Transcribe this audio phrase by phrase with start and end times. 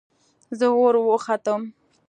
[0.57, 1.61] زه وروختم.